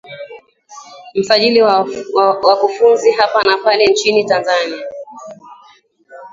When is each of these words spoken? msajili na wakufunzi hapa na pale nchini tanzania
msajili 1.15 1.59
na 1.61 1.85
wakufunzi 2.43 3.11
hapa 3.11 3.43
na 3.43 3.57
pale 3.57 3.85
nchini 3.87 4.25
tanzania 4.25 4.85